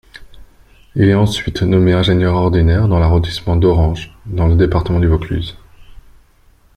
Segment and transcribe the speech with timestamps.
[0.95, 5.59] Il est ensuite nommé ingénieur ordinaire dans l'arrondissement d'Orange, dans le département du Vaucluse.